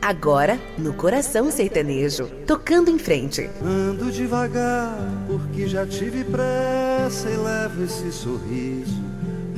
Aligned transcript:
Agora, 0.00 0.58
no 0.78 0.94
coração 0.94 1.50
sertanejo, 1.50 2.26
tocando 2.46 2.90
em 2.90 2.98
frente. 2.98 3.48
Ando 3.62 4.10
devagar, 4.10 4.96
porque 5.28 5.68
já 5.68 5.86
tive 5.86 6.24
pressa 6.24 7.28
e 7.30 7.36
levo 7.36 7.84
esse 7.84 8.10
sorriso, 8.10 9.00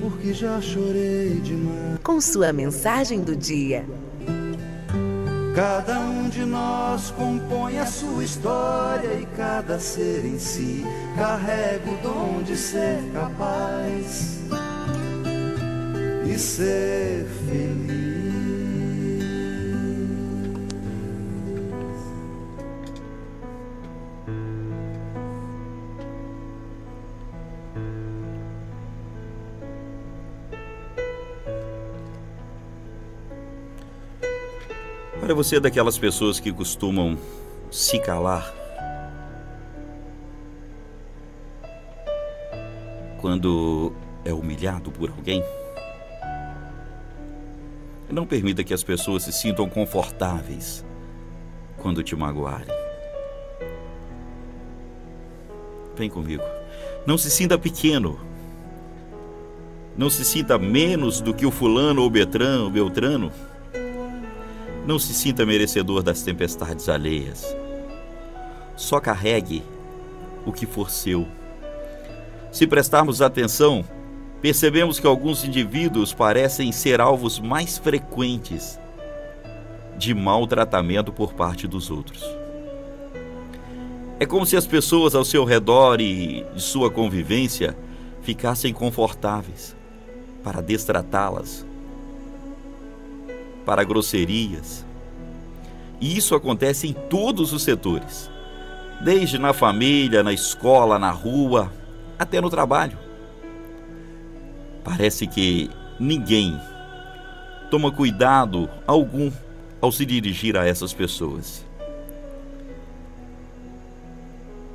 porque 0.00 0.34
já 0.34 0.60
chorei 0.60 1.40
demais. 1.40 2.00
Com 2.02 2.20
sua 2.20 2.52
mensagem 2.52 3.20
do 3.20 3.34
dia. 3.34 3.86
Cada 5.54 6.00
um 6.00 6.28
de 6.28 6.44
nós 6.44 7.10
compõe 7.12 7.78
a 7.78 7.86
sua 7.86 8.24
história 8.24 9.14
e 9.20 9.26
cada 9.36 9.78
ser 9.78 10.24
em 10.24 10.38
si 10.38 10.84
carrega 11.16 11.90
o 11.90 11.96
dom 12.02 12.42
de 12.42 12.56
ser 12.56 13.02
capaz 13.12 14.40
e 16.32 16.38
ser 16.38 17.26
feliz. 17.26 17.92
Olha, 35.22 35.34
você 35.34 35.56
é 35.56 35.60
daquelas 35.60 35.98
pessoas 35.98 36.40
que 36.40 36.50
costumam 36.50 37.18
se 37.70 37.98
calar 37.98 38.52
quando 43.20 43.92
é 44.24 44.32
humilhado 44.32 44.90
por 44.90 45.10
alguém? 45.10 45.44
Não 48.12 48.26
permita 48.26 48.62
que 48.62 48.74
as 48.74 48.84
pessoas 48.84 49.22
se 49.22 49.32
sintam 49.32 49.66
confortáveis 49.70 50.84
quando 51.78 52.02
te 52.02 52.14
magoarem. 52.14 52.68
Vem 55.96 56.10
comigo. 56.10 56.42
Não 57.06 57.16
se 57.16 57.30
sinta 57.30 57.56
pequeno. 57.56 58.20
Não 59.96 60.10
se 60.10 60.26
sinta 60.26 60.58
menos 60.58 61.22
do 61.22 61.32
que 61.32 61.46
o 61.46 61.50
fulano 61.50 62.02
ou 62.02 62.10
Beltrano, 62.10 62.70
Beltrano. 62.70 63.32
Não 64.86 64.98
se 64.98 65.14
sinta 65.14 65.46
merecedor 65.46 66.02
das 66.02 66.20
tempestades 66.20 66.90
alheias. 66.90 67.56
Só 68.76 69.00
carregue 69.00 69.62
o 70.44 70.52
que 70.52 70.66
for 70.66 70.90
seu. 70.90 71.26
Se 72.50 72.66
prestarmos 72.66 73.22
atenção, 73.22 73.82
percebemos 74.42 74.98
que 74.98 75.06
alguns 75.06 75.44
indivíduos 75.44 76.12
parecem 76.12 76.72
ser 76.72 77.00
alvos 77.00 77.38
mais 77.38 77.78
frequentes 77.78 78.78
de 79.96 80.12
maltratamento 80.12 81.12
por 81.12 81.32
parte 81.32 81.68
dos 81.68 81.92
outros. 81.92 82.24
É 84.18 84.26
como 84.26 84.44
se 84.44 84.56
as 84.56 84.66
pessoas 84.66 85.14
ao 85.14 85.24
seu 85.24 85.44
redor 85.44 86.00
e 86.00 86.44
de 86.54 86.60
sua 86.60 86.90
convivência 86.90 87.76
ficassem 88.20 88.72
confortáveis 88.72 89.76
para 90.42 90.60
destratá-las, 90.60 91.64
para 93.64 93.84
grosserias. 93.84 94.84
E 96.00 96.16
isso 96.16 96.34
acontece 96.34 96.88
em 96.88 96.92
todos 96.92 97.52
os 97.52 97.62
setores, 97.62 98.28
desde 99.04 99.38
na 99.38 99.52
família, 99.52 100.20
na 100.24 100.32
escola, 100.32 100.98
na 100.98 101.12
rua, 101.12 101.72
até 102.18 102.40
no 102.40 102.50
trabalho. 102.50 103.11
Parece 104.84 105.26
que 105.26 105.70
ninguém 105.98 106.58
toma 107.70 107.92
cuidado 107.92 108.68
algum 108.86 109.30
ao 109.80 109.90
se 109.90 110.04
dirigir 110.04 110.56
a 110.56 110.66
essas 110.66 110.92
pessoas. 110.92 111.64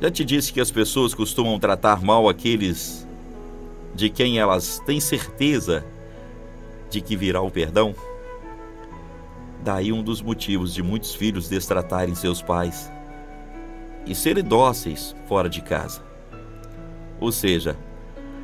Já 0.00 0.10
te 0.10 0.24
disse 0.24 0.52
que 0.52 0.60
as 0.60 0.70
pessoas 0.70 1.12
costumam 1.12 1.58
tratar 1.58 2.02
mal 2.02 2.28
aqueles 2.28 3.06
de 3.94 4.08
quem 4.08 4.38
elas 4.38 4.80
têm 4.86 5.00
certeza 5.00 5.84
de 6.88 7.00
que 7.00 7.16
virá 7.16 7.40
o 7.40 7.50
perdão? 7.50 7.94
Daí 9.64 9.92
um 9.92 10.02
dos 10.02 10.22
motivos 10.22 10.72
de 10.72 10.82
muitos 10.82 11.14
filhos 11.14 11.48
destratarem 11.48 12.14
seus 12.14 12.40
pais 12.40 12.90
e 14.06 14.14
serem 14.14 14.44
dóceis 14.44 15.16
fora 15.26 15.48
de 15.48 15.60
casa. 15.60 16.00
Ou 17.20 17.32
seja, 17.32 17.76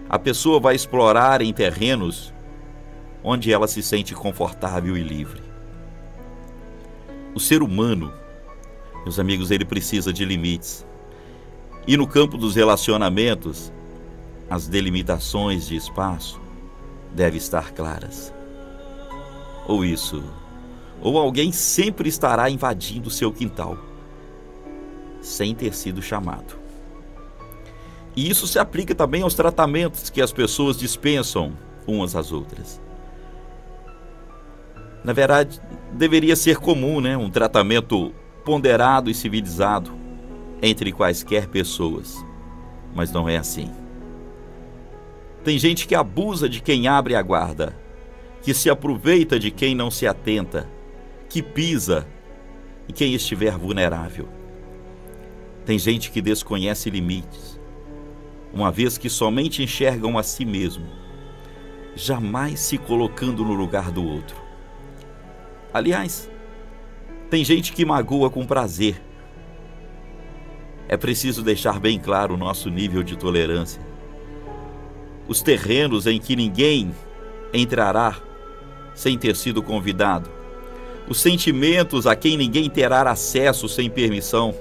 a 0.08 0.18
pessoa 0.18 0.60
vai 0.60 0.74
explorar 0.74 1.40
em 1.40 1.52
terrenos 1.52 2.32
onde 3.22 3.52
ela 3.52 3.66
se 3.66 3.82
sente 3.82 4.14
confortável 4.14 4.96
e 4.96 5.02
livre. 5.02 5.42
O 7.34 7.40
ser 7.40 7.62
humano, 7.62 8.12
meus 9.02 9.18
amigos, 9.18 9.50
ele 9.50 9.64
precisa 9.64 10.12
de 10.12 10.24
limites. 10.24 10.86
E 11.86 11.96
no 11.96 12.06
campo 12.06 12.36
dos 12.36 12.54
relacionamentos, 12.54 13.72
as 14.48 14.68
delimitações 14.68 15.66
de 15.66 15.74
espaço 15.74 16.40
devem 17.12 17.38
estar 17.38 17.72
claras. 17.72 18.32
Ou 19.66 19.84
isso, 19.84 20.22
ou 21.00 21.18
alguém 21.18 21.50
sempre 21.50 22.08
estará 22.08 22.50
invadindo 22.50 23.10
seu 23.10 23.32
quintal, 23.32 23.78
sem 25.20 25.54
ter 25.54 25.74
sido 25.74 26.02
chamado. 26.02 26.63
E 28.16 28.30
isso 28.30 28.46
se 28.46 28.58
aplica 28.58 28.94
também 28.94 29.22
aos 29.22 29.34
tratamentos 29.34 30.10
que 30.10 30.22
as 30.22 30.32
pessoas 30.32 30.76
dispensam 30.76 31.52
umas 31.86 32.14
às 32.14 32.32
outras. 32.32 32.80
Na 35.02 35.12
verdade, 35.12 35.60
deveria 35.92 36.34
ser 36.34 36.56
comum, 36.56 37.00
né, 37.00 37.16
um 37.16 37.30
tratamento 37.30 38.14
ponderado 38.44 39.10
e 39.10 39.14
civilizado 39.14 39.92
entre 40.62 40.92
quaisquer 40.92 41.48
pessoas, 41.48 42.24
mas 42.94 43.12
não 43.12 43.28
é 43.28 43.36
assim. 43.36 43.70
Tem 45.42 45.58
gente 45.58 45.86
que 45.86 45.94
abusa 45.94 46.48
de 46.48 46.62
quem 46.62 46.88
abre 46.88 47.14
a 47.14 47.20
guarda, 47.20 47.76
que 48.40 48.54
se 48.54 48.70
aproveita 48.70 49.38
de 49.38 49.50
quem 49.50 49.74
não 49.74 49.90
se 49.90 50.06
atenta, 50.06 50.70
que 51.28 51.42
pisa 51.42 52.06
e 52.88 52.92
quem 52.92 53.12
estiver 53.14 53.58
vulnerável. 53.58 54.26
Tem 55.66 55.78
gente 55.78 56.10
que 56.10 56.22
desconhece 56.22 56.88
limites, 56.88 57.60
uma 58.54 58.70
vez 58.70 58.96
que 58.96 59.10
somente 59.10 59.62
enxergam 59.62 60.16
a 60.16 60.22
si 60.22 60.44
mesmo, 60.44 60.86
jamais 61.96 62.60
se 62.60 62.78
colocando 62.78 63.44
no 63.44 63.52
lugar 63.52 63.90
do 63.90 64.06
outro. 64.06 64.36
Aliás, 65.72 66.30
tem 67.28 67.44
gente 67.44 67.72
que 67.72 67.84
magoa 67.84 68.30
com 68.30 68.46
prazer. 68.46 69.02
É 70.86 70.96
preciso 70.96 71.42
deixar 71.42 71.80
bem 71.80 71.98
claro 71.98 72.34
o 72.34 72.36
nosso 72.36 72.70
nível 72.70 73.02
de 73.02 73.16
tolerância. 73.16 73.82
Os 75.26 75.42
terrenos 75.42 76.06
em 76.06 76.20
que 76.20 76.36
ninguém 76.36 76.94
entrará 77.52 78.16
sem 78.94 79.18
ter 79.18 79.34
sido 79.34 79.62
convidado. 79.62 80.30
Os 81.08 81.20
sentimentos 81.20 82.06
a 82.06 82.14
quem 82.14 82.36
ninguém 82.36 82.70
terá 82.70 83.02
acesso 83.10 83.68
sem 83.68 83.90
permissão. 83.90 84.54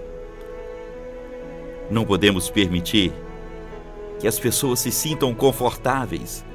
Não 1.92 2.06
podemos 2.06 2.50
permitir 2.50 3.14
que 4.24 4.28
as 4.30 4.40
pessoas 4.40 4.80
se 4.80 4.90
sintam 4.90 5.36
confortáveis, 5.36 6.46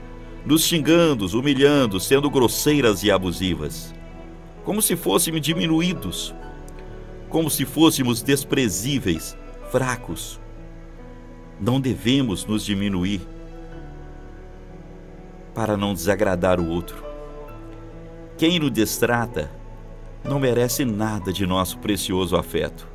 nos 0.43 0.65
xingando, 0.65 1.27
humilhando, 1.39 2.01
sendo 2.01 2.31
grosseiras 2.31 3.03
e 3.03 3.11
abusivas, 3.11 3.95
como 4.65 4.81
se 4.81 4.97
fôssemos 4.97 5.43
diminuídos, 5.43 6.34
como 7.28 7.51
se 7.51 7.67
fôssemos 7.67 8.23
desprezíveis, 8.23 9.37
fracos. 9.71 10.41
Não 11.61 11.78
devemos 11.78 12.47
nos 12.47 12.65
diminuir 12.65 13.21
para 15.55 15.77
não 15.77 15.93
desagradar 15.93 16.59
o 16.60 16.71
outro. 16.71 17.04
Quem 18.39 18.59
nos 18.59 18.71
destrata 18.71 19.51
não 20.25 20.41
merece 20.41 20.87
nada 20.87 21.31
de 21.34 21.47
nosso 21.47 21.77
precioso 21.81 22.34
afeto. 22.34 22.89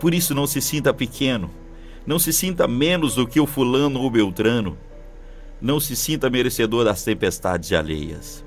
Por 0.00 0.12
isso, 0.12 0.34
não 0.34 0.48
se 0.48 0.60
sinta 0.60 0.92
pequeno 0.92 1.62
não 2.06 2.18
se 2.18 2.32
sinta 2.32 2.68
menos 2.68 3.14
do 3.14 3.26
que 3.26 3.40
o 3.40 3.46
fulano 3.46 4.00
ou 4.00 4.10
beltrano. 4.10 4.76
Não 5.60 5.80
se 5.80 5.96
sinta 5.96 6.28
merecedor 6.28 6.84
das 6.84 7.02
tempestades 7.02 7.72
alheias. 7.72 8.44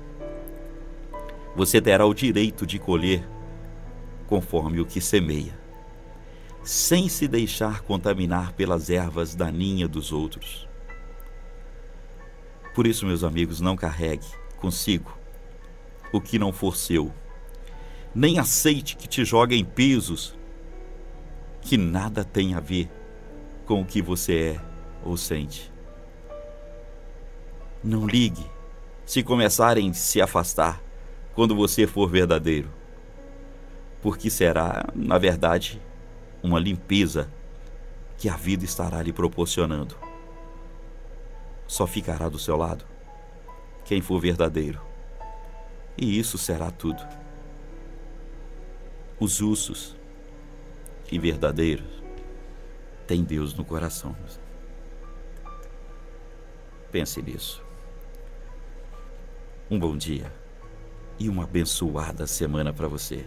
Você 1.56 1.80
terá 1.80 2.06
o 2.06 2.14
direito 2.14 2.64
de 2.64 2.78
colher 2.78 3.28
conforme 4.28 4.78
o 4.80 4.86
que 4.86 5.00
semeia, 5.00 5.58
sem 6.62 7.08
se 7.08 7.26
deixar 7.26 7.80
contaminar 7.80 8.52
pelas 8.52 8.90
ervas 8.90 9.34
daninhas 9.34 9.88
dos 9.88 10.12
outros. 10.12 10.68
Por 12.74 12.86
isso, 12.86 13.06
meus 13.06 13.24
amigos, 13.24 13.60
não 13.60 13.74
carregue 13.74 14.26
consigo 14.58 15.18
o 16.12 16.20
que 16.20 16.38
não 16.38 16.52
for 16.52 16.76
seu. 16.76 17.12
Nem 18.14 18.38
aceite 18.38 18.96
que 18.96 19.08
te 19.08 19.24
joguem 19.24 19.64
pesos 19.64 20.36
que 21.60 21.76
nada 21.76 22.22
tem 22.22 22.54
a 22.54 22.60
ver 22.60 22.88
com 23.68 23.82
o 23.82 23.84
que 23.84 24.00
você 24.00 24.56
é 24.56 24.60
ou 25.04 25.14
sente. 25.14 25.70
Não 27.84 28.06
ligue 28.06 28.50
se 29.04 29.22
começarem 29.22 29.90
a 29.90 29.94
se 29.94 30.22
afastar. 30.22 30.82
quando 31.34 31.54
você 31.54 31.86
for 31.86 32.10
verdadeiro. 32.10 32.68
Porque 34.02 34.28
será, 34.28 34.86
na 34.92 35.18
verdade, 35.18 35.80
uma 36.42 36.58
limpeza 36.58 37.30
que 38.16 38.28
a 38.28 38.34
vida 38.34 38.64
estará 38.64 39.00
lhe 39.00 39.12
proporcionando. 39.12 39.94
Só 41.64 41.86
ficará 41.86 42.28
do 42.28 42.40
seu 42.40 42.56
lado 42.56 42.84
quem 43.84 44.00
for 44.00 44.18
verdadeiro. 44.18 44.80
E 45.96 46.18
isso 46.18 46.36
será 46.36 46.72
tudo. 46.72 47.06
Os 49.20 49.40
ursos 49.40 49.94
e 51.12 51.20
verdadeiros 51.20 51.97
têm 53.08 53.24
Deus 53.24 53.54
no 53.54 53.64
coração. 53.64 54.14
Pense 56.92 57.22
nisso. 57.22 57.64
Um 59.70 59.78
bom 59.78 59.96
dia 59.96 60.30
e 61.18 61.28
uma 61.28 61.44
abençoada 61.44 62.26
semana 62.26 62.70
para 62.70 62.86
você. 62.86 63.24